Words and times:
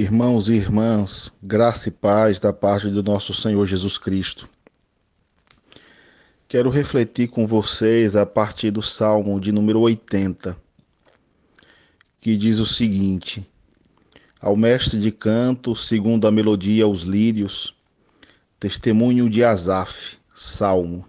Irmãos 0.00 0.48
e 0.48 0.54
irmãs, 0.54 1.32
graça 1.42 1.88
e 1.88 1.90
paz 1.90 2.38
da 2.38 2.52
parte 2.52 2.88
do 2.88 3.02
nosso 3.02 3.34
Senhor 3.34 3.66
Jesus 3.66 3.98
Cristo. 3.98 4.48
Quero 6.46 6.70
refletir 6.70 7.26
com 7.26 7.48
vocês 7.48 8.14
a 8.14 8.24
partir 8.24 8.70
do 8.70 8.80
Salmo 8.80 9.40
de 9.40 9.50
número 9.50 9.80
80, 9.80 10.56
que 12.20 12.36
diz 12.36 12.60
o 12.60 12.64
seguinte: 12.64 13.44
Ao 14.40 14.54
mestre 14.54 15.00
de 15.00 15.10
canto, 15.10 15.74
segundo 15.74 16.28
a 16.28 16.30
melodia 16.30 16.84
aos 16.84 17.00
lírios, 17.00 17.74
testemunho 18.60 19.28
de 19.28 19.42
Asaf, 19.42 20.16
Salmo. 20.32 21.04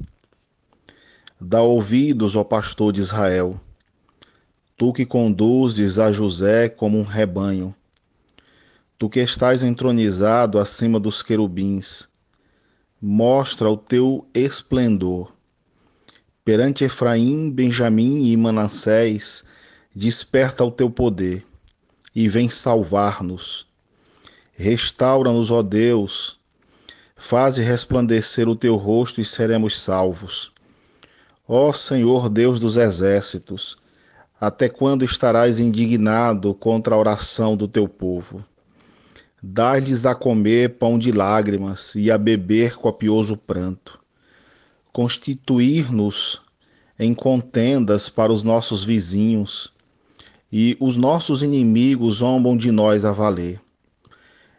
Dá 1.40 1.62
ouvidos, 1.62 2.36
ó 2.36 2.44
pastor 2.44 2.92
de 2.92 3.02
Israel, 3.02 3.62
tu 4.76 4.92
que 4.92 5.06
conduzes 5.06 6.00
a 6.00 6.12
José 6.12 6.68
como 6.68 6.98
um 6.98 7.04
rebanho 7.04 7.76
Tu 9.00 9.08
que 9.08 9.22
estás 9.22 9.64
entronizado 9.64 10.60
acima 10.60 11.00
dos 11.00 11.24
querubins, 11.24 12.10
mostra 13.02 13.70
o 13.70 13.78
teu 13.78 14.28
esplendor. 14.34 15.32
Perante 16.44 16.84
Efraim, 16.84 17.50
Benjamim 17.50 18.30
e 18.30 18.36
Manassés, 18.36 19.46
desperta 19.96 20.66
o 20.66 20.70
teu 20.72 20.90
poder 20.90 21.46
e 22.14 22.28
vem 22.28 22.50
salvar-nos. 22.50 23.66
Restaura-nos, 24.52 25.50
ó 25.50 25.64
Deus, 25.64 26.38
faze 27.16 27.64
resplandecer 27.64 28.50
o 28.50 28.56
teu 28.56 28.76
rosto 28.76 29.22
e 29.22 29.24
seremos 29.24 29.80
salvos. 29.80 30.52
Ó 31.48 31.72
Senhor 31.72 32.28
Deus 32.28 32.60
dos 32.60 32.76
exércitos, 32.76 33.78
até 34.42 34.68
quando 34.68 35.06
estarás 35.06 35.58
indignado 35.58 36.54
contra 36.54 36.96
a 36.96 36.98
oração 36.98 37.56
do 37.56 37.66
teu 37.66 37.88
povo? 37.88 38.46
Dar-lhes 39.42 40.06
a 40.06 40.14
comer 40.14 40.78
pão 40.78 41.00
de 41.00 41.12
lágrimas 41.12 41.96
e 41.96 42.12
a 42.12 42.18
beber 42.18 42.76
copioso 42.76 43.38
pranto. 43.38 44.00
Constituir-nos 44.92 46.42
em 47.00 47.14
contendas 47.14 48.10
para 48.10 48.34
os 48.34 48.44
nossos 48.44 48.84
vizinhos, 48.84 49.72
e 50.52 50.76
os 50.80 50.98
nossos 50.98 51.42
inimigos 51.42 52.16
zombam 52.16 52.58
de 52.58 52.72
nós 52.72 53.06
a 53.06 53.12
valer. 53.12 53.62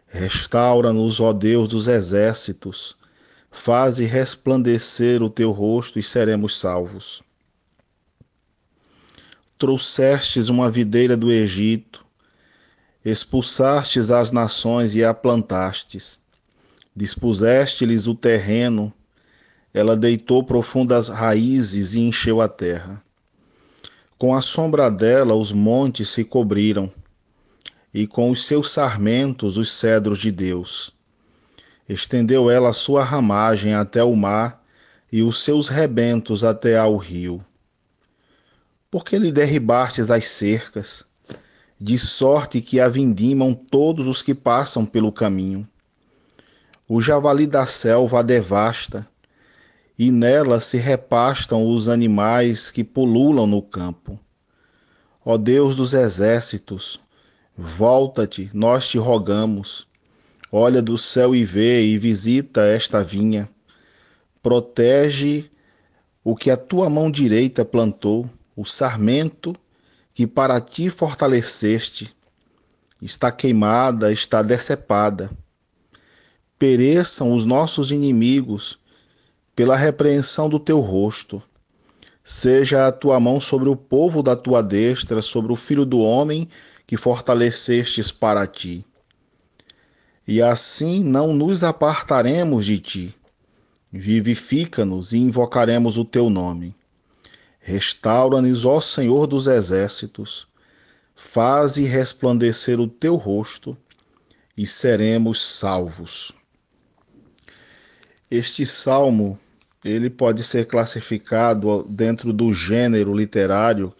Restaura-nos, 0.07 1.19
ó 1.19 1.31
Deus 1.31 1.67
dos 1.67 1.87
exércitos, 1.87 2.97
faze 3.51 4.05
resplandecer 4.05 5.21
o 5.21 5.29
teu 5.29 5.51
rosto 5.51 5.99
e 5.99 6.03
seremos 6.03 6.57
salvos. 6.59 7.21
Trouxestes 9.57 10.49
uma 10.49 10.71
videira 10.71 11.15
do 11.15 11.31
Egito, 11.31 12.03
Expulsastes 13.03 14.11
as 14.11 14.31
nações 14.31 14.93
e 14.93 15.03
a 15.03 15.11
plantastes. 15.11 16.19
Dispuseste-lhes 16.95 18.05
o 18.05 18.13
terreno, 18.13 18.93
ela 19.73 19.97
deitou 19.97 20.43
profundas 20.43 21.09
raízes 21.09 21.95
e 21.95 21.99
encheu 21.99 22.41
a 22.41 22.47
terra. 22.47 23.01
Com 24.19 24.35
a 24.35 24.41
sombra 24.41 24.91
dela 24.91 25.33
os 25.33 25.51
montes 25.51 26.09
se 26.09 26.23
cobriram, 26.23 26.91
e 27.91 28.05
com 28.05 28.29
os 28.29 28.45
seus 28.45 28.69
sarmentos 28.69 29.57
os 29.57 29.71
cedros 29.71 30.19
de 30.19 30.31
Deus. 30.31 30.93
Estendeu 31.89 32.51
ela 32.51 32.69
a 32.69 32.73
sua 32.73 33.03
ramagem 33.03 33.73
até 33.73 34.03
o 34.03 34.15
mar 34.15 34.63
e 35.11 35.23
os 35.23 35.43
seus 35.43 35.69
rebentos 35.69 36.43
até 36.43 36.77
ao 36.77 36.97
rio. 36.97 37.43
Por 38.91 39.03
que 39.03 39.17
lhe 39.17 39.31
derribastes 39.31 40.11
as 40.11 40.25
cercas? 40.25 41.03
De 41.83 41.97
sorte 41.97 42.61
que 42.61 42.79
a 42.79 42.87
vindimam 42.87 43.55
todos 43.55 44.05
os 44.05 44.21
que 44.21 44.35
passam 44.35 44.85
pelo 44.85 45.11
caminho. 45.11 45.67
O 46.87 47.01
javali 47.01 47.47
da 47.47 47.65
selva 47.65 48.19
a 48.19 48.21
devasta, 48.21 49.07
e 49.97 50.11
nela 50.11 50.59
se 50.59 50.77
repastam 50.77 51.67
os 51.67 51.89
animais 51.89 52.69
que 52.69 52.83
pululam 52.83 53.47
no 53.47 53.63
campo. 53.63 54.19
Ó 55.25 55.39
Deus 55.39 55.75
dos 55.75 55.95
exércitos, 55.95 56.99
volta-te, 57.57 58.51
nós 58.53 58.87
te 58.87 58.99
rogamos. 58.99 59.87
Olha 60.51 60.83
do 60.83 60.99
céu 60.99 61.33
e 61.35 61.43
vê 61.43 61.83
e 61.83 61.97
visita 61.97 62.61
esta 62.61 63.03
vinha. 63.03 63.49
Protege 64.43 65.49
o 66.23 66.35
que 66.35 66.51
a 66.51 66.57
tua 66.57 66.91
mão 66.91 67.09
direita 67.09 67.65
plantou, 67.65 68.29
o 68.55 68.65
sarmento 68.65 69.53
que 70.21 70.27
para 70.27 70.61
ti 70.61 70.87
fortaleceste, 70.87 72.15
está 73.01 73.31
queimada, 73.31 74.13
está 74.13 74.43
decepada. 74.43 75.31
Pereçam 76.59 77.33
os 77.33 77.43
nossos 77.43 77.91
inimigos 77.91 78.77
pela 79.55 79.75
repreensão 79.75 80.47
do 80.47 80.59
teu 80.59 80.79
rosto. 80.79 81.41
Seja 82.23 82.85
a 82.85 82.91
tua 82.91 83.19
mão 83.19 83.41
sobre 83.41 83.67
o 83.67 83.75
povo 83.75 84.21
da 84.21 84.35
tua 84.35 84.61
destra, 84.61 85.23
sobre 85.23 85.51
o 85.51 85.55
filho 85.55 85.87
do 85.87 86.01
homem 86.01 86.47
que 86.85 86.95
fortalecestes 86.95 88.11
para 88.11 88.45
ti. 88.45 88.85
E 90.27 90.39
assim 90.39 91.03
não 91.03 91.33
nos 91.33 91.63
apartaremos 91.63 92.63
de 92.67 92.79
ti. 92.79 93.15
Vivifica-nos 93.91 95.13
e 95.13 95.17
invocaremos 95.17 95.97
o 95.97 96.05
teu 96.05 96.29
nome. 96.29 96.75
Restaura-nos, 97.61 98.65
ó 98.65 98.81
Senhor 98.81 99.27
dos 99.27 99.45
exércitos, 99.45 100.47
faze 101.15 101.83
resplandecer 101.83 102.79
o 102.79 102.87
teu 102.87 103.15
rosto 103.15 103.77
e 104.57 104.65
seremos 104.65 105.41
salvos. 105.41 106.31
Este 108.29 108.65
salmo, 108.65 109.39
ele 109.85 110.09
pode 110.09 110.43
ser 110.43 110.65
classificado 110.65 111.83
dentro 111.87 112.33
do 112.33 112.51
gênero 112.51 113.15
literário 113.15 113.93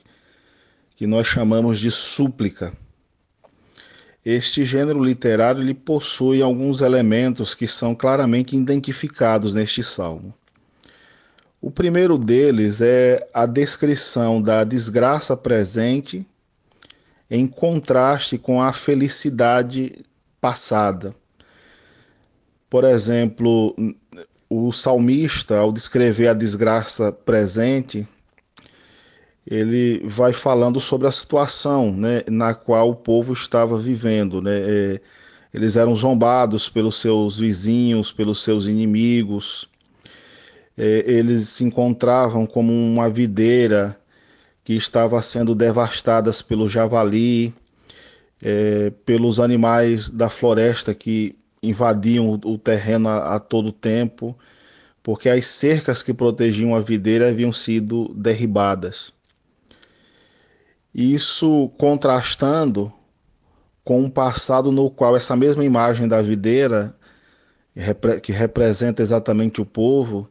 que 0.95 1.05
nós 1.05 1.27
chamamos 1.27 1.79
de 1.79 1.91
súplica. 1.91 2.73
Este 4.25 4.63
gênero 4.65 5.03
literário 5.03 5.61
ele 5.61 5.73
possui 5.73 6.41
alguns 6.41 6.81
elementos 6.81 7.53
que 7.53 7.67
são 7.67 7.93
claramente 7.93 8.55
identificados 8.55 9.53
neste 9.53 9.83
salmo. 9.83 10.33
O 11.61 11.69
primeiro 11.69 12.17
deles 12.17 12.81
é 12.81 13.19
a 13.31 13.45
descrição 13.45 14.41
da 14.41 14.63
desgraça 14.63 15.37
presente 15.37 16.25
em 17.29 17.45
contraste 17.45 18.37
com 18.39 18.59
a 18.59 18.73
felicidade 18.73 20.03
passada. 20.41 21.15
Por 22.67 22.83
exemplo, 22.83 23.75
o 24.49 24.71
salmista, 24.71 25.59
ao 25.59 25.71
descrever 25.71 26.29
a 26.29 26.33
desgraça 26.33 27.11
presente, 27.11 28.07
ele 29.45 30.01
vai 30.05 30.33
falando 30.33 30.81
sobre 30.81 31.07
a 31.07 31.11
situação 31.11 31.93
né, 31.93 32.23
na 32.27 32.55
qual 32.55 32.89
o 32.89 32.95
povo 32.95 33.33
estava 33.33 33.77
vivendo. 33.77 34.41
Né? 34.41 34.59
É, 34.61 35.01
eles 35.53 35.75
eram 35.75 35.95
zombados 35.95 36.67
pelos 36.67 36.99
seus 36.99 37.37
vizinhos, 37.37 38.11
pelos 38.11 38.43
seus 38.43 38.65
inimigos, 38.65 39.69
eles 40.77 41.49
se 41.49 41.63
encontravam 41.63 42.45
como 42.45 42.71
uma 42.71 43.09
videira 43.09 43.97
que 44.63 44.73
estava 44.73 45.21
sendo 45.21 45.53
devastada 45.53 46.31
pelo 46.47 46.67
javali, 46.67 47.53
é, 48.41 48.91
pelos 49.05 49.39
animais 49.39 50.09
da 50.09 50.29
floresta 50.29 50.93
que 50.93 51.37
invadiam 51.61 52.29
o, 52.29 52.53
o 52.53 52.57
terreno 52.57 53.09
a, 53.09 53.35
a, 53.35 53.39
todo 53.39 53.71
tempo, 53.71 54.37
porque 55.03 55.29
as 55.29 55.45
cercas 55.45 56.01
que 56.01 56.13
protegiam 56.13 56.75
a 56.75 56.79
videira 56.79 57.29
haviam 57.29 57.51
sido 57.51 58.13
derribadas. 58.15 59.13
Isso 60.93 61.71
contrastando 61.77 62.91
com 63.83 64.01
um 64.01 64.09
passado 64.09 64.71
no 64.71 64.89
qual 64.89 65.15
essa 65.15 65.35
mesma 65.35 65.65
imagem 65.65 66.07
da 66.07 66.21
videira, 66.21 66.95
que 68.21 68.31
representa 68.31 69.01
exatamente 69.01 69.61
o 69.61 69.65
povo, 69.65 70.29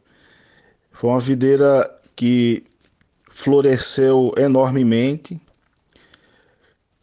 foi 0.91 1.09
uma 1.09 1.19
videira 1.19 1.89
que 2.15 2.63
floresceu 3.29 4.33
enormemente, 4.37 5.41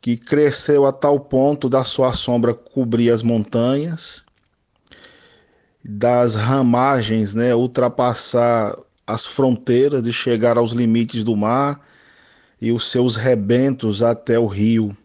que 0.00 0.16
cresceu 0.16 0.86
a 0.86 0.92
tal 0.92 1.18
ponto 1.18 1.68
da 1.68 1.82
sua 1.84 2.12
sombra 2.12 2.54
cobrir 2.54 3.10
as 3.10 3.22
montanhas, 3.22 4.22
das 5.84 6.34
ramagens, 6.34 7.34
né, 7.34 7.54
ultrapassar 7.54 8.76
as 9.06 9.24
fronteiras 9.24 10.06
e 10.06 10.12
chegar 10.12 10.58
aos 10.58 10.72
limites 10.72 11.24
do 11.24 11.34
mar 11.34 11.80
e 12.60 12.70
os 12.70 12.90
seus 12.90 13.16
rebentos 13.16 14.02
até 14.02 14.38
o 14.38 14.46
rio. 14.46 14.96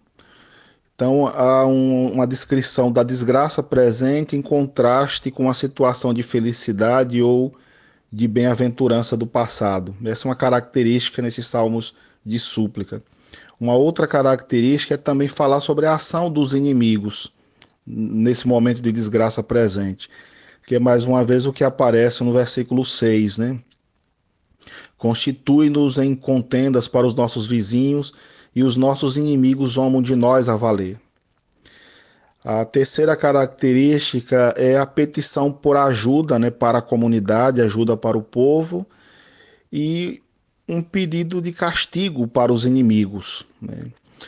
Então 0.93 1.27
há 1.27 1.65
um, 1.65 2.11
uma 2.11 2.27
descrição 2.27 2.91
da 2.91 3.01
desgraça 3.01 3.63
presente 3.63 4.35
em 4.35 4.41
contraste 4.41 5.31
com 5.31 5.49
a 5.49 5.53
situação 5.53 6.13
de 6.13 6.21
felicidade 6.21 7.21
ou 7.21 7.55
de 8.13 8.27
bem-aventurança 8.27 9.17
do 9.17 9.25
passado. 9.25 9.95
Essa 10.05 10.27
é 10.27 10.29
uma 10.29 10.35
característica 10.35 11.19
nesses 11.19 11.47
salmos 11.47 11.95
de 12.23 12.37
súplica. 12.37 13.01
Uma 13.59 13.73
outra 13.73 14.05
característica 14.05 14.93
é 14.93 14.97
também 14.97 15.27
falar 15.27 15.61
sobre 15.61 15.87
a 15.87 15.95
ação 15.95 16.29
dos 16.29 16.53
inimigos 16.53 17.33
nesse 17.83 18.47
momento 18.47 18.83
de 18.83 18.91
desgraça 18.91 19.41
presente. 19.41 20.11
Que 20.67 20.75
é 20.75 20.79
mais 20.79 21.05
uma 21.05 21.25
vez 21.25 21.47
o 21.47 21.51
que 21.51 21.63
aparece 21.63 22.23
no 22.23 22.31
versículo 22.31 22.85
6, 22.85 23.39
né? 23.39 23.59
Constitui-nos 24.95 25.97
em 25.97 26.13
contendas 26.13 26.87
para 26.87 27.07
os 27.07 27.15
nossos 27.15 27.47
vizinhos 27.47 28.13
e 28.55 28.63
os 28.63 28.77
nossos 28.77 29.17
inimigos 29.17 29.75
homem 29.75 30.03
de 30.03 30.15
nós 30.15 30.47
a 30.47 30.55
valer. 30.55 30.99
A 32.43 32.65
terceira 32.65 33.15
característica 33.15 34.53
é 34.57 34.77
a 34.77 34.85
petição 34.85 35.51
por 35.51 35.77
ajuda 35.77 36.37
né, 36.37 36.51
para 36.51 36.79
a 36.79 36.81
comunidade, 36.81 37.61
ajuda 37.61 37.95
para 37.95 38.17
o 38.17 38.21
povo 38.21 38.85
e 39.71 40.21
um 40.67 40.81
pedido 40.81 41.41
de 41.41 41.53
castigo 41.53 42.27
para 42.27 42.51
os 42.51 42.65
inimigos. 42.65 43.45
Né? 43.61 43.85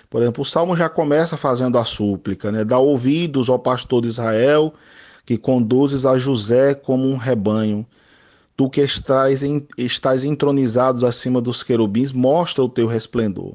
Por 0.10 0.22
exemplo, 0.22 0.44
o 0.44 0.46
Salmo 0.46 0.78
já 0.78 0.88
começa 0.88 1.36
fazendo 1.36 1.78
a 1.78 1.86
súplica, 1.86 2.52
né? 2.52 2.64
Dá 2.64 2.78
ouvidos 2.78 3.50
ao 3.50 3.60
pastor 3.60 4.02
de 4.02 4.08
Israel, 4.08 4.74
que 5.26 5.38
conduzes 5.38 6.06
a 6.06 6.18
José 6.18 6.74
como 6.74 7.08
um 7.08 7.18
rebanho. 7.18 7.86
Tu 8.56 8.70
que 8.70 8.82
estás, 8.82 9.44
em, 9.44 9.68
estás 9.78 10.24
entronizados 10.24 11.04
acima 11.04 11.42
dos 11.42 11.64
querubins, 11.64 12.12
mostra 12.12 12.64
o 12.64 12.70
teu 12.70 12.88
resplendor. 12.88 13.54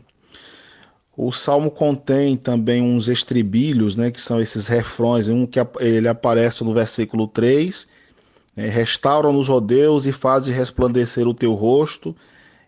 O 1.23 1.33
salmo 1.33 1.71
contém 1.71 2.35
também 2.35 2.81
uns 2.81 3.07
estribilhos, 3.07 3.95
né, 3.95 4.11
que 4.11 4.19
são 4.19 4.41
esses 4.41 4.67
refrões, 4.69 5.29
um 5.29 5.45
que 5.45 5.61
ele 5.79 6.09
aparece 6.09 6.65
no 6.65 6.73
versículo 6.73 7.29
3, 7.29 7.87
né, 8.57 8.71
restaura-nos, 8.71 9.51
ó 9.51 9.61
Deus, 9.61 10.07
e 10.07 10.13
faz 10.13 10.47
resplandecer 10.47 11.29
o 11.29 11.35
teu 11.35 11.53
rosto, 11.53 12.17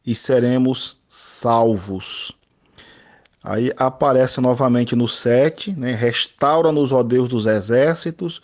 e 0.07 0.15
seremos 0.15 0.99
salvos. 1.09 2.37
Aí 3.43 3.73
aparece 3.75 4.39
novamente 4.39 4.95
no 4.95 5.09
7, 5.09 5.73
né, 5.73 5.95
restaura-nos, 5.95 6.93
ó 6.93 7.03
Deus 7.03 7.31
dos 7.31 7.47
exércitos, 7.47 8.43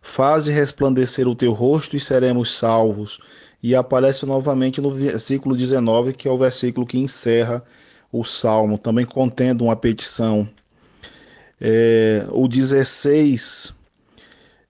faze 0.00 0.50
resplandecer 0.50 1.28
o 1.28 1.34
teu 1.34 1.52
rosto 1.52 1.98
e 1.98 2.00
seremos 2.00 2.50
salvos. 2.50 3.20
E 3.62 3.74
aparece 3.74 4.24
novamente 4.24 4.80
no 4.80 4.90
versículo 4.90 5.54
19, 5.54 6.14
que 6.14 6.26
é 6.26 6.30
o 6.30 6.38
versículo 6.38 6.86
que 6.86 6.96
encerra 6.96 7.62
o 8.12 8.24
salmo, 8.24 8.78
também 8.78 9.04
contendo 9.04 9.64
uma 9.64 9.76
petição. 9.76 10.48
É, 11.60 12.26
o 12.30 12.48
16 12.48 13.74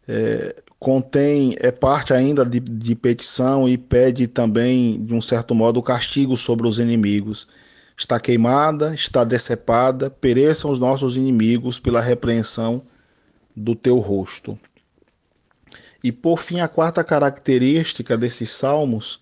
é, 0.08 0.56
contém, 0.78 1.56
é 1.60 1.70
parte 1.70 2.12
ainda 2.12 2.44
de, 2.44 2.58
de 2.58 2.94
petição 2.94 3.69
e 3.69 3.78
pede 3.78 4.26
também, 4.26 5.02
de 5.04 5.14
um 5.14 5.22
certo 5.22 5.54
modo, 5.54 5.82
castigo 5.82 6.37
sobre 6.37 6.66
os 6.66 6.78
inimigos. 6.78 7.46
Está 7.96 8.19
queimada, 8.19 8.94
está 8.94 9.25
decepada, 9.25 10.10
pereçam 10.10 10.70
os 10.70 10.78
nossos 10.78 11.16
inimigos 11.16 11.78
pela 11.78 12.00
repreensão 12.00 12.82
do 13.54 13.75
teu 13.75 13.98
rosto. 13.98 14.58
E 16.02 16.10
por 16.10 16.38
fim, 16.38 16.60
a 16.60 16.69
quarta 16.69 17.04
característica 17.04 18.16
desses 18.16 18.50
salmos 18.50 19.20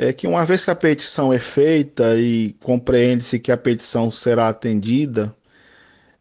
é 0.00 0.12
que 0.12 0.28
uma 0.28 0.44
vez 0.44 0.64
que 0.64 0.70
a 0.70 0.76
petição 0.76 1.32
é 1.32 1.40
feita 1.40 2.16
e 2.16 2.54
compreende-se 2.62 3.40
que 3.40 3.50
a 3.50 3.56
petição 3.56 4.12
será 4.12 4.48
atendida, 4.48 5.34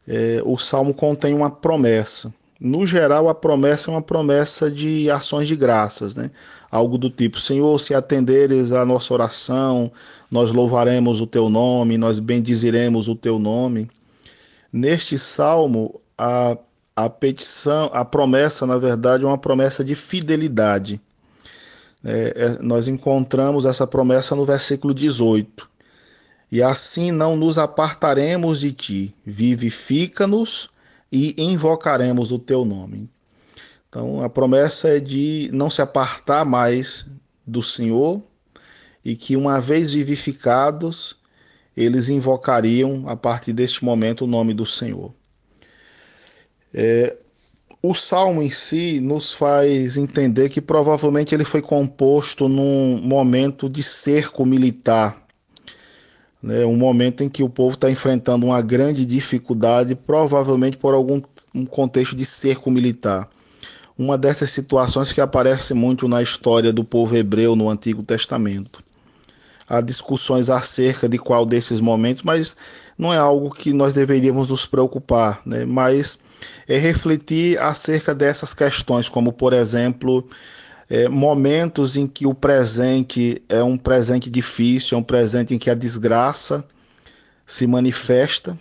é, 0.07 0.41
o 0.43 0.57
salmo 0.57 0.95
contém 0.95 1.35
uma 1.35 1.51
promessa. 1.51 2.33
No 2.59 2.87
geral, 2.87 3.29
a 3.29 3.35
promessa 3.35 3.91
é 3.91 3.93
uma 3.93 4.01
promessa 4.01 4.71
de 4.71 5.11
ações 5.11 5.47
de 5.47 5.55
graças, 5.55 6.15
né? 6.15 6.31
Algo 6.71 6.97
do 6.97 7.07
tipo: 7.07 7.39
Senhor, 7.39 7.79
se 7.79 7.93
atenderes 7.93 8.71
a 8.71 8.83
nossa 8.83 9.13
oração, 9.13 9.91
nós 10.31 10.51
louvaremos 10.51 11.21
o 11.21 11.27
teu 11.27 11.47
nome, 11.47 11.99
nós 11.99 12.19
bendiziremos 12.19 13.07
o 13.07 13.15
teu 13.15 13.37
nome. 13.37 13.91
Neste 14.73 15.19
salmo, 15.19 16.01
a, 16.17 16.57
a 16.95 17.09
petição, 17.11 17.91
a 17.93 18.03
promessa, 18.03 18.65
na 18.65 18.79
verdade, 18.79 19.23
é 19.23 19.27
uma 19.27 19.37
promessa 19.37 19.83
de 19.83 19.93
fidelidade 19.93 20.99
é, 22.03 22.33
é, 22.35 22.49
nós 22.61 22.87
encontramos 22.87 23.65
essa 23.65 23.87
promessa 23.87 24.35
no 24.35 24.45
versículo 24.45 24.93
18. 24.93 25.69
E 26.51 26.63
assim 26.63 27.11
não 27.11 27.35
nos 27.35 27.57
apartaremos 27.57 28.59
de 28.59 28.71
ti, 28.71 29.15
vivifica-nos 29.25 30.69
e 31.11 31.35
invocaremos 31.37 32.31
o 32.31 32.39
teu 32.39 32.63
nome. 32.63 33.09
Então 33.89 34.21
a 34.21 34.29
promessa 34.29 34.89
é 34.89 34.99
de 34.99 35.49
não 35.53 35.69
se 35.69 35.81
apartar 35.81 36.45
mais 36.45 37.05
do 37.45 37.61
Senhor 37.63 38.21
e 39.03 39.15
que 39.15 39.35
uma 39.35 39.59
vez 39.59 39.93
vivificados, 39.93 41.15
eles 41.75 42.09
invocariam 42.09 43.07
a 43.07 43.15
partir 43.15 43.53
deste 43.53 43.83
momento 43.83 44.23
o 44.25 44.27
nome 44.27 44.53
do 44.53 44.65
Senhor. 44.65 45.13
É, 46.73 47.15
o 47.89 47.95
salmo 47.95 48.43
em 48.43 48.51
si 48.51 48.99
nos 48.99 49.31
faz 49.31 49.95
entender 49.95 50.49
que 50.49 50.59
provavelmente 50.59 51.33
ele 51.33 51.45
foi 51.45 51.61
composto 51.61 52.49
num 52.49 53.01
momento 53.01 53.69
de 53.69 53.81
cerco 53.81 54.45
militar, 54.45 55.25
né? 56.43 56.65
um 56.65 56.75
momento 56.75 57.23
em 57.23 57.29
que 57.29 57.41
o 57.41 57.49
povo 57.49 57.75
está 57.75 57.89
enfrentando 57.89 58.45
uma 58.45 58.61
grande 58.61 59.05
dificuldade, 59.05 59.95
provavelmente 59.95 60.75
por 60.75 60.93
algum 60.93 61.21
um 61.55 61.65
contexto 61.65 62.13
de 62.13 62.25
cerco 62.25 62.69
militar. 62.69 63.29
Uma 63.97 64.17
dessas 64.17 64.51
situações 64.51 65.13
que 65.13 65.21
aparece 65.21 65.73
muito 65.73 66.09
na 66.09 66.21
história 66.21 66.73
do 66.73 66.83
povo 66.83 67.15
hebreu 67.15 67.55
no 67.55 67.69
Antigo 67.69 68.03
Testamento. 68.03 68.83
Há 69.67 69.79
discussões 69.79 70.49
acerca 70.49 71.07
de 71.07 71.17
qual 71.17 71.45
desses 71.45 71.79
momentos, 71.79 72.21
mas 72.21 72.57
não 72.97 73.13
é 73.13 73.17
algo 73.17 73.49
que 73.49 73.71
nós 73.71 73.93
deveríamos 73.93 74.49
nos 74.49 74.65
preocupar, 74.65 75.41
né? 75.45 75.63
mas 75.63 76.19
é 76.67 76.77
refletir 76.77 77.59
acerca 77.61 78.13
dessas 78.13 78.53
questões, 78.53 79.09
como 79.09 79.31
por 79.31 79.53
exemplo, 79.53 80.27
é, 80.89 81.07
momentos 81.07 81.97
em 81.97 82.07
que 82.07 82.25
o 82.25 82.33
presente 82.33 83.41
é 83.49 83.61
um 83.63 83.77
presente 83.77 84.29
difícil, 84.29 84.97
é 84.97 84.99
um 84.99 85.03
presente 85.03 85.53
em 85.53 85.57
que 85.57 85.69
a 85.69 85.75
desgraça 85.75 86.63
se 87.45 87.65
manifesta 87.65 88.57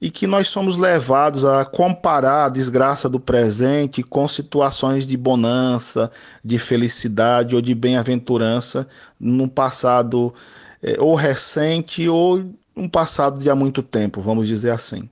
e 0.00 0.10
que 0.10 0.26
nós 0.26 0.48
somos 0.48 0.76
levados 0.76 1.44
a 1.44 1.64
comparar 1.64 2.46
a 2.46 2.48
desgraça 2.48 3.08
do 3.08 3.20
presente 3.20 4.02
com 4.02 4.26
situações 4.26 5.06
de 5.06 5.16
bonança, 5.16 6.10
de 6.44 6.58
felicidade 6.58 7.54
ou 7.54 7.62
de 7.62 7.72
bem-aventurança 7.72 8.88
num 9.20 9.48
passado 9.48 10.34
é, 10.82 11.00
ou 11.00 11.14
recente 11.14 12.08
ou 12.08 12.44
um 12.76 12.88
passado 12.88 13.38
de 13.38 13.48
há 13.48 13.54
muito 13.54 13.82
tempo, 13.82 14.20
vamos 14.20 14.48
dizer 14.48 14.70
assim. 14.70 15.08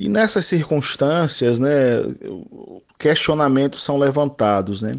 E 0.00 0.08
nessas 0.08 0.46
circunstâncias, 0.46 1.58
né, 1.58 1.68
questionamentos 2.98 3.84
são 3.84 3.98
levantados. 3.98 4.80
Né? 4.80 4.94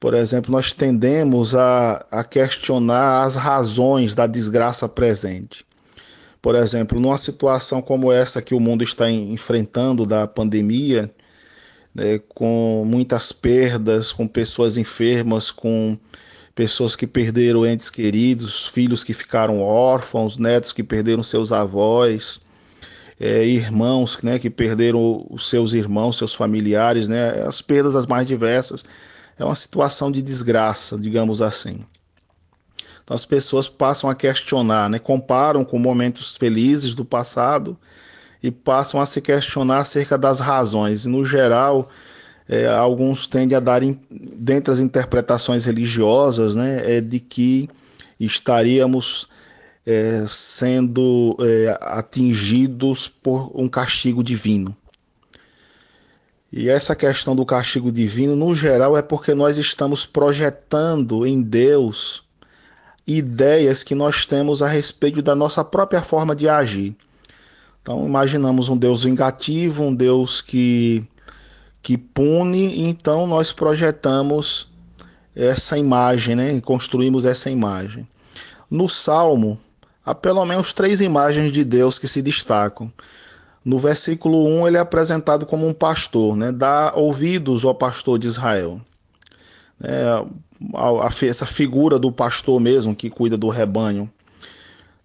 Por 0.00 0.14
exemplo, 0.14 0.50
nós 0.50 0.72
tendemos 0.72 1.54
a, 1.54 2.06
a 2.10 2.24
questionar 2.24 3.24
as 3.24 3.36
razões 3.36 4.14
da 4.14 4.26
desgraça 4.26 4.88
presente. 4.88 5.66
Por 6.40 6.54
exemplo, 6.54 6.98
numa 6.98 7.18
situação 7.18 7.82
como 7.82 8.10
essa 8.10 8.40
que 8.40 8.54
o 8.54 8.60
mundo 8.60 8.82
está 8.82 9.10
enfrentando 9.10 10.06
da 10.06 10.26
pandemia, 10.26 11.14
né, 11.94 12.18
com 12.26 12.84
muitas 12.86 13.32
perdas, 13.32 14.14
com 14.14 14.26
pessoas 14.26 14.78
enfermas, 14.78 15.50
com 15.50 15.98
pessoas 16.54 16.96
que 16.96 17.06
perderam 17.06 17.66
entes 17.66 17.90
queridos, 17.90 18.66
filhos 18.66 19.04
que 19.04 19.12
ficaram 19.12 19.60
órfãos, 19.60 20.38
netos 20.38 20.72
que 20.72 20.82
perderam 20.82 21.22
seus 21.22 21.52
avós, 21.52 22.40
é, 23.18 23.44
irmãos 23.44 24.18
né, 24.22 24.38
que 24.38 24.50
perderam 24.50 25.26
os 25.30 25.48
seus 25.48 25.72
irmãos, 25.72 26.18
seus 26.18 26.34
familiares, 26.34 27.08
né, 27.08 27.42
as 27.46 27.62
perdas 27.62 27.96
as 27.96 28.06
mais 28.06 28.26
diversas. 28.26 28.84
É 29.38 29.44
uma 29.44 29.54
situação 29.54 30.10
de 30.10 30.22
desgraça, 30.22 30.98
digamos 30.98 31.42
assim. 31.42 31.80
Então 33.02 33.14
as 33.14 33.24
pessoas 33.24 33.68
passam 33.68 34.10
a 34.10 34.14
questionar, 34.14 34.90
né, 34.90 34.98
comparam 34.98 35.64
com 35.64 35.78
momentos 35.78 36.36
felizes 36.36 36.94
do 36.94 37.04
passado 37.04 37.76
e 38.42 38.50
passam 38.50 39.00
a 39.00 39.06
se 39.06 39.20
questionar 39.20 39.78
acerca 39.78 40.18
das 40.18 40.40
razões. 40.40 41.04
E, 41.04 41.08
no 41.08 41.24
geral, 41.24 41.88
é, 42.48 42.66
alguns 42.66 43.26
tendem 43.26 43.56
a 43.56 43.60
dar, 43.60 43.80
dentre 44.10 44.72
as 44.72 44.80
interpretações 44.80 45.64
religiosas, 45.64 46.54
né, 46.54 46.96
é 46.96 47.00
de 47.00 47.18
que 47.18 47.68
estaríamos 48.20 49.28
é, 49.86 50.24
sendo 50.26 51.36
é, 51.38 51.78
atingidos 51.80 53.06
por 53.06 53.52
um 53.54 53.68
castigo 53.68 54.24
divino. 54.24 54.76
E 56.52 56.68
essa 56.68 56.96
questão 56.96 57.36
do 57.36 57.46
castigo 57.46 57.92
divino, 57.92 58.34
no 58.34 58.54
geral, 58.54 58.96
é 58.96 59.02
porque 59.02 59.34
nós 59.34 59.58
estamos 59.58 60.04
projetando 60.04 61.24
em 61.24 61.40
Deus 61.40 62.24
ideias 63.06 63.84
que 63.84 63.94
nós 63.94 64.26
temos 64.26 64.62
a 64.62 64.68
respeito 64.68 65.22
da 65.22 65.34
nossa 65.34 65.64
própria 65.64 66.02
forma 66.02 66.34
de 66.34 66.48
agir. 66.48 66.96
Então, 67.82 68.04
imaginamos 68.04 68.68
um 68.68 68.76
Deus 68.76 69.04
vingativo, 69.04 69.84
um 69.84 69.94
Deus 69.94 70.40
que, 70.40 71.06
que 71.80 71.96
pune, 71.96 72.88
então 72.88 73.26
nós 73.26 73.52
projetamos 73.52 74.68
essa 75.36 75.78
imagem, 75.78 76.34
né? 76.34 76.60
construímos 76.60 77.24
essa 77.24 77.48
imagem. 77.48 78.08
No 78.68 78.88
Salmo, 78.88 79.60
há 80.06 80.14
pelo 80.14 80.44
menos 80.44 80.72
três 80.72 81.00
imagens 81.00 81.50
de 81.50 81.64
Deus 81.64 81.98
que 81.98 82.06
se 82.06 82.22
destacam. 82.22 82.90
No 83.64 83.80
versículo 83.80 84.46
1, 84.46 84.68
ele 84.68 84.76
é 84.76 84.80
apresentado 84.80 85.44
como 85.44 85.66
um 85.66 85.74
pastor, 85.74 86.36
né? 86.36 86.52
dá 86.52 86.92
ouvidos 86.94 87.64
ao 87.64 87.74
pastor 87.74 88.16
de 88.16 88.28
Israel. 88.28 88.80
É, 89.82 90.04
a, 90.72 91.08
a, 91.08 91.26
essa 91.26 91.44
figura 91.44 91.98
do 91.98 92.12
pastor 92.12 92.60
mesmo, 92.60 92.94
que 92.94 93.10
cuida 93.10 93.36
do 93.36 93.48
rebanho, 93.48 94.08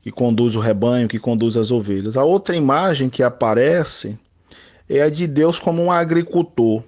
que 0.03 0.12
conduz 0.12 0.55
o 0.55 0.60
rebanho, 0.60 1.08
que 1.08 1.17
conduz 1.17 1.58
as 1.58 1.72
ovelhas. 1.72 2.15
A 2.15 2.24
outra 2.24 2.55
imagem 2.55 3.10
que 3.10 3.24
aparece 3.24 4.20
é 4.88 5.01
a 5.01 5.10
de 5.10 5.25
Deus 5.25 5.60
como 5.60 5.81
um 5.81 5.91
agricultor, 5.91 6.84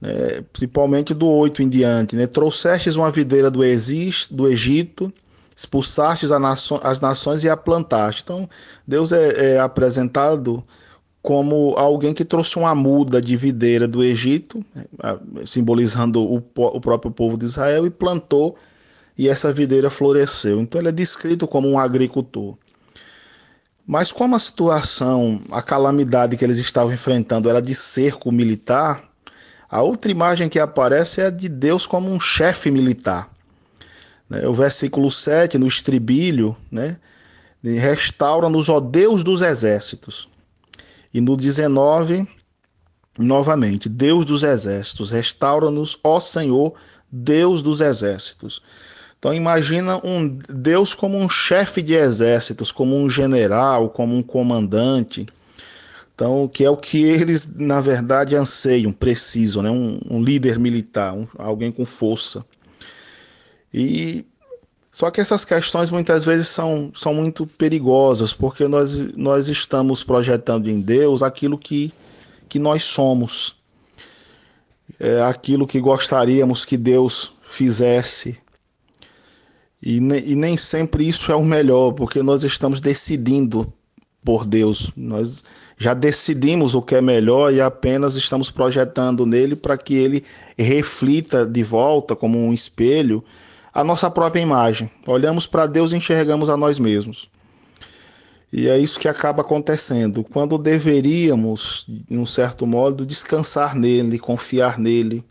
né? 0.00 0.44
principalmente 0.52 1.12
do 1.12 1.26
8 1.26 1.60
em 1.64 1.68
diante. 1.68 2.14
Né? 2.14 2.28
Trouxestes 2.28 2.94
uma 2.94 3.10
videira 3.10 3.50
do, 3.50 3.60
do 4.30 4.48
Egito 4.48 5.12
expulsastes 5.62 6.30
as 6.32 7.00
nações 7.00 7.44
e 7.44 7.48
a 7.48 7.56
plantaste. 7.56 8.22
Então, 8.22 8.48
Deus 8.86 9.12
é, 9.12 9.54
é, 9.54 9.60
apresentado 9.60 10.62
como 11.22 11.74
alguém 11.76 12.12
que 12.12 12.24
trouxe 12.24 12.58
uma 12.58 12.74
muda 12.74 13.20
de 13.20 13.36
videira 13.36 13.86
do 13.86 14.02
Egito, 14.02 14.64
simbolizando 15.46 16.20
o, 16.20 16.42
o 16.56 16.80
próprio 16.80 17.12
povo 17.12 17.38
de 17.38 17.44
Israel, 17.44 17.86
e 17.86 17.90
plantou, 17.90 18.56
e 19.16 19.28
essa 19.28 19.52
videira 19.52 19.88
floresceu. 19.88 20.60
Então, 20.60 20.80
ele 20.80 20.88
é 20.88 20.92
descrito 20.92 21.46
como 21.46 21.68
um 21.68 21.78
agricultor. 21.78 22.56
Mas 23.86 24.10
como 24.10 24.34
a 24.34 24.38
situação, 24.38 25.40
a 25.50 25.62
calamidade 25.62 26.36
que 26.36 26.44
eles 26.44 26.58
estavam 26.58 26.92
enfrentando 26.92 27.48
era 27.48 27.62
de 27.62 27.74
cerco 27.74 28.32
militar, 28.32 29.04
a 29.70 29.80
outra 29.80 30.10
imagem 30.10 30.48
que 30.48 30.58
aparece 30.58 31.20
é 31.20 31.26
a 31.26 31.30
de 31.30 31.48
Deus 31.48 31.86
como 31.86 32.10
um 32.10 32.18
chefe 32.18 32.70
militar. 32.70 33.30
Né? 34.32 34.48
O 34.48 34.54
versículo 34.54 35.10
7, 35.10 35.58
no 35.58 35.66
estribilho, 35.66 36.56
né? 36.70 36.96
restaura-nos, 37.62 38.68
ó 38.70 38.80
Deus 38.80 39.22
dos 39.22 39.42
exércitos. 39.42 40.28
E 41.12 41.20
no 41.20 41.36
19, 41.36 42.26
novamente, 43.18 43.90
Deus 43.90 44.24
dos 44.24 44.42
exércitos, 44.42 45.10
restaura-nos, 45.10 45.98
ó 46.02 46.18
Senhor, 46.18 46.72
Deus 47.10 47.62
dos 47.62 47.82
exércitos. 47.82 48.62
Então 49.18 49.34
imagina 49.34 50.00
um 50.02 50.26
Deus 50.48 50.94
como 50.94 51.18
um 51.18 51.28
chefe 51.28 51.82
de 51.82 51.92
exércitos, 51.94 52.72
como 52.72 52.96
um 52.96 53.10
general, 53.10 53.90
como 53.90 54.16
um 54.16 54.22
comandante. 54.22 55.26
Então, 56.14 56.48
que 56.48 56.64
é 56.64 56.70
o 56.70 56.76
que 56.76 57.02
eles, 57.02 57.46
na 57.54 57.80
verdade, 57.80 58.34
anseiam, 58.34 58.92
precisam, 58.92 59.62
né? 59.62 59.70
um, 59.70 60.00
um 60.10 60.22
líder 60.22 60.58
militar, 60.58 61.12
um, 61.14 61.26
alguém 61.38 61.70
com 61.70 61.84
força. 61.84 62.44
E 63.72 64.24
só 64.92 65.10
que 65.10 65.22
essas 65.22 65.44
questões 65.44 65.90
muitas 65.90 66.24
vezes 66.24 66.48
são, 66.48 66.92
são 66.94 67.14
muito 67.14 67.46
perigosas, 67.46 68.34
porque 68.34 68.68
nós, 68.68 68.98
nós 69.16 69.48
estamos 69.48 70.04
projetando 70.04 70.68
em 70.68 70.80
Deus 70.80 71.22
aquilo 71.22 71.56
que, 71.56 71.90
que 72.46 72.58
nós 72.58 72.84
somos, 72.84 73.56
é 75.00 75.22
aquilo 75.22 75.66
que 75.66 75.80
gostaríamos 75.80 76.66
que 76.66 76.76
Deus 76.76 77.32
fizesse. 77.42 78.38
E, 79.80 79.98
ne, 79.98 80.20
e 80.20 80.36
nem 80.36 80.58
sempre 80.58 81.08
isso 81.08 81.32
é 81.32 81.34
o 81.34 81.44
melhor, 81.44 81.92
porque 81.92 82.22
nós 82.22 82.44
estamos 82.44 82.78
decidindo 82.78 83.72
por 84.22 84.44
Deus. 84.44 84.92
Nós 84.94 85.42
já 85.78 85.94
decidimos 85.94 86.74
o 86.74 86.82
que 86.82 86.94
é 86.94 87.00
melhor 87.00 87.52
e 87.52 87.62
apenas 87.62 88.14
estamos 88.14 88.50
projetando 88.50 89.24
nele 89.24 89.56
para 89.56 89.78
que 89.78 89.94
ele 89.94 90.22
reflita 90.56 91.46
de 91.46 91.62
volta 91.62 92.14
como 92.14 92.38
um 92.38 92.52
espelho 92.52 93.24
a 93.72 93.82
nossa 93.82 94.10
própria 94.10 94.40
imagem. 94.40 94.90
Olhamos 95.06 95.46
para 95.46 95.66
Deus 95.66 95.92
e 95.92 95.96
enxergamos 95.96 96.50
a 96.50 96.56
nós 96.56 96.78
mesmos. 96.78 97.30
E 98.52 98.68
é 98.68 98.78
isso 98.78 99.00
que 99.00 99.08
acaba 99.08 99.40
acontecendo. 99.40 100.22
Quando 100.22 100.58
deveríamos, 100.58 101.86
de 101.88 102.18
um 102.18 102.26
certo 102.26 102.66
modo, 102.66 103.06
descansar 103.06 103.74
nele, 103.74 104.18
confiar 104.18 104.78
nele, 104.78 105.24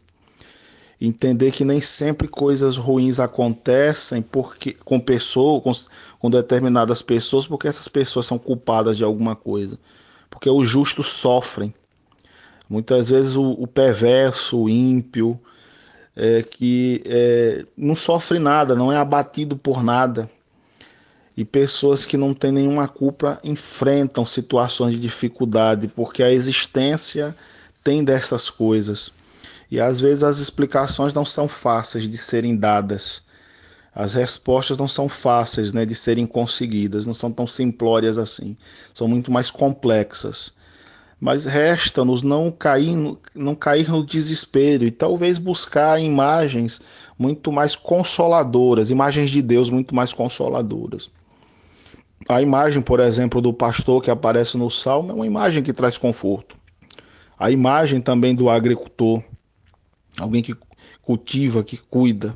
entender 0.99 1.51
que 1.51 1.63
nem 1.63 1.79
sempre 1.79 2.27
coisas 2.27 2.77
ruins 2.77 3.19
acontecem 3.19 4.23
porque 4.23 4.73
com 4.73 4.99
pessoas, 4.99 5.61
com, 5.61 5.71
com 6.19 6.29
determinadas 6.31 7.03
pessoas, 7.03 7.45
porque 7.45 7.67
essas 7.67 7.87
pessoas 7.87 8.25
são 8.25 8.39
culpadas 8.39 8.97
de 8.97 9.03
alguma 9.03 9.35
coisa. 9.35 9.77
Porque 10.27 10.49
os 10.49 10.67
justos 10.67 11.09
sofrem. 11.09 11.73
Muitas 12.67 13.09
vezes 13.09 13.35
o, 13.35 13.51
o 13.51 13.67
perverso, 13.67 14.61
o 14.61 14.69
ímpio, 14.69 15.39
é, 16.21 16.43
que 16.43 17.01
é, 17.07 17.65
não 17.75 17.95
sofre 17.95 18.37
nada, 18.37 18.75
não 18.75 18.91
é 18.91 18.97
abatido 18.97 19.57
por 19.57 19.83
nada. 19.83 20.29
E 21.35 21.43
pessoas 21.43 22.05
que 22.05 22.15
não 22.15 22.31
têm 22.31 22.51
nenhuma 22.51 22.87
culpa 22.87 23.39
enfrentam 23.43 24.23
situações 24.23 24.93
de 24.93 24.99
dificuldade, 24.99 25.87
porque 25.87 26.21
a 26.21 26.31
existência 26.31 27.35
tem 27.83 28.03
dessas 28.03 28.51
coisas. 28.51 29.11
E 29.71 29.79
às 29.79 29.99
vezes 29.99 30.23
as 30.23 30.37
explicações 30.37 31.11
não 31.11 31.25
são 31.25 31.47
fáceis 31.47 32.07
de 32.07 32.17
serem 32.19 32.55
dadas. 32.55 33.23
As 33.95 34.13
respostas 34.13 34.77
não 34.77 34.87
são 34.87 35.09
fáceis 35.09 35.73
né, 35.73 35.87
de 35.87 35.95
serem 35.95 36.27
conseguidas, 36.27 37.07
não 37.07 37.15
são 37.15 37.31
tão 37.31 37.47
simplórias 37.47 38.19
assim. 38.19 38.55
São 38.93 39.07
muito 39.07 39.31
mais 39.31 39.49
complexas 39.49 40.53
mas 41.21 41.45
resta-nos 41.45 42.23
não 42.23 42.49
cair, 42.49 42.97
não 43.35 43.53
cair 43.53 43.87
no 43.87 44.03
desespero 44.03 44.83
e 44.83 44.89
talvez 44.89 45.37
buscar 45.37 46.01
imagens 46.01 46.81
muito 47.17 47.51
mais 47.51 47.75
consoladoras, 47.75 48.89
imagens 48.89 49.29
de 49.29 49.39
Deus 49.39 49.69
muito 49.69 49.93
mais 49.93 50.11
consoladoras. 50.11 51.11
A 52.27 52.41
imagem, 52.41 52.81
por 52.81 52.99
exemplo, 52.99 53.39
do 53.39 53.53
pastor 53.53 54.01
que 54.01 54.09
aparece 54.09 54.57
no 54.57 54.71
Salmo 54.71 55.11
é 55.11 55.13
uma 55.13 55.27
imagem 55.27 55.61
que 55.61 55.71
traz 55.71 55.95
conforto. 55.95 56.57
A 57.37 57.51
imagem 57.51 58.01
também 58.01 58.33
do 58.33 58.49
agricultor, 58.49 59.23
alguém 60.19 60.41
que 60.41 60.55
cultiva, 61.03 61.63
que 61.63 61.77
cuida, 61.77 62.35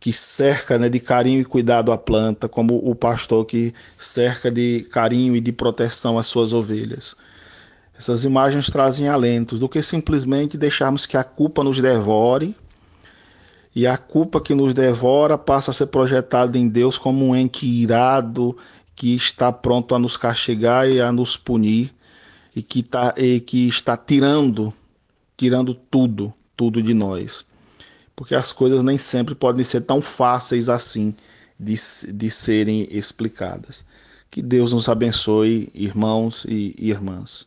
que 0.00 0.12
cerca 0.12 0.78
né, 0.78 0.88
de 0.88 0.98
carinho 0.98 1.40
e 1.40 1.44
cuidado 1.44 1.92
a 1.92 1.98
planta, 1.98 2.48
como 2.48 2.76
o 2.76 2.94
pastor 2.94 3.44
que 3.44 3.72
cerca 3.96 4.50
de 4.50 4.82
carinho 4.90 5.36
e 5.36 5.40
de 5.40 5.52
proteção 5.52 6.18
as 6.18 6.26
suas 6.26 6.52
ovelhas. 6.52 7.14
Essas 7.96 8.24
imagens 8.24 8.66
trazem 8.66 9.08
alentos 9.08 9.60
do 9.60 9.68
que 9.68 9.80
simplesmente 9.80 10.58
deixarmos 10.58 11.06
que 11.06 11.16
a 11.16 11.22
culpa 11.22 11.62
nos 11.62 11.80
devore 11.80 12.54
e 13.74 13.86
a 13.86 13.96
culpa 13.96 14.40
que 14.40 14.54
nos 14.54 14.74
devora 14.74 15.38
passa 15.38 15.70
a 15.70 15.74
ser 15.74 15.86
projetada 15.86 16.58
em 16.58 16.68
Deus 16.68 16.98
como 16.98 17.26
um 17.26 17.36
ente 17.36 17.66
irado 17.66 18.56
que 18.96 19.14
está 19.14 19.52
pronto 19.52 19.94
a 19.94 19.98
nos 19.98 20.16
castigar 20.16 20.88
e 20.88 21.00
a 21.00 21.10
nos 21.12 21.36
punir 21.36 21.92
e 22.54 22.62
que, 22.62 22.82
tá, 22.82 23.14
e 23.16 23.40
que 23.40 23.66
está 23.66 23.96
tirando, 23.96 24.72
tirando 25.36 25.74
tudo, 25.74 26.32
tudo 26.56 26.82
de 26.82 26.94
nós. 26.94 27.44
Porque 28.14 28.34
as 28.34 28.52
coisas 28.52 28.82
nem 28.82 28.96
sempre 28.96 29.34
podem 29.34 29.64
ser 29.64 29.80
tão 29.80 30.00
fáceis 30.00 30.68
assim 30.68 31.14
de, 31.58 31.74
de 32.12 32.30
serem 32.30 32.86
explicadas. 32.90 33.84
Que 34.30 34.40
Deus 34.40 34.72
nos 34.72 34.88
abençoe, 34.88 35.68
irmãos 35.74 36.44
e 36.48 36.74
irmãs. 36.78 37.46